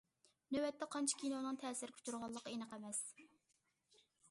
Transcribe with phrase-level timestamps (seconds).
[0.55, 3.05] نۆۋەتتە قانچە كىنونىڭ تەسىرگە ئۇچرىغانلىقى ئېنىق ئەمەس.